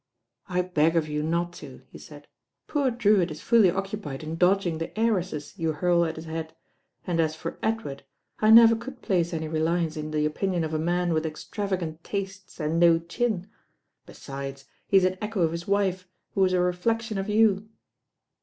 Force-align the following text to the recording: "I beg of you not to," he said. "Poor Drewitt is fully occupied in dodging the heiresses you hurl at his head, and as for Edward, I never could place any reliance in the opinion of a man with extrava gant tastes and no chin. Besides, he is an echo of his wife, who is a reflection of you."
"I 0.49 0.63
beg 0.63 0.95
of 0.95 1.07
you 1.07 1.21
not 1.21 1.53
to," 1.61 1.83
he 1.91 1.99
said. 1.99 2.27
"Poor 2.65 2.89
Drewitt 2.89 3.29
is 3.29 3.39
fully 3.39 3.69
occupied 3.69 4.23
in 4.23 4.35
dodging 4.35 4.79
the 4.79 4.99
heiresses 4.99 5.53
you 5.59 5.73
hurl 5.73 6.05
at 6.05 6.15
his 6.15 6.25
head, 6.25 6.55
and 7.05 7.19
as 7.19 7.35
for 7.35 7.59
Edward, 7.61 8.03
I 8.39 8.49
never 8.49 8.75
could 8.75 9.03
place 9.03 9.31
any 9.31 9.47
reliance 9.47 9.95
in 9.97 10.09
the 10.09 10.25
opinion 10.25 10.63
of 10.63 10.73
a 10.73 10.79
man 10.79 11.13
with 11.13 11.25
extrava 11.25 11.79
gant 11.79 12.03
tastes 12.03 12.59
and 12.59 12.79
no 12.79 12.97
chin. 12.97 13.51
Besides, 14.07 14.65
he 14.87 14.97
is 14.97 15.05
an 15.05 15.19
echo 15.21 15.41
of 15.41 15.51
his 15.51 15.67
wife, 15.67 16.07
who 16.33 16.43
is 16.45 16.53
a 16.53 16.59
reflection 16.59 17.19
of 17.19 17.29
you." 17.29 17.69